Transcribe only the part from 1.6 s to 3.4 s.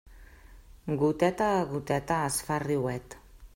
goteta es fa riuet.